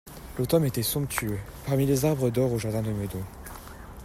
L'automne 0.39 0.65
était 0.65 0.81
somptueux, 0.81 1.37
parmi 1.67 1.85
les 1.85 2.05
arbres 2.05 2.31
d'or 2.31 2.51
au 2.53 2.57
jardin 2.57 2.81
de 2.81 2.89
Meudon. 2.91 3.21